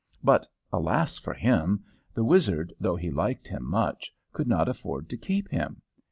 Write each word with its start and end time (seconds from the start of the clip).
But 0.23 0.47
alas 0.73 1.19
for 1.19 1.35
him! 1.35 1.83
The 2.15 2.23
wizard, 2.23 2.73
though 2.79 2.95
he 2.95 3.11
liked 3.11 3.47
him 3.47 3.69
much, 3.69 4.11
could 4.33 4.47
not 4.47 4.67
afford 4.67 5.09
to 5.09 5.15
keep 5.15 5.47
him. 5.49 5.83